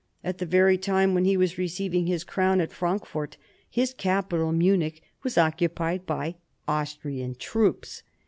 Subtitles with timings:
[0.23, 3.37] At the very time when he was receiving his crown at Frankfort,
[3.69, 8.01] his capital, Munich, was occupied by Austrian troops.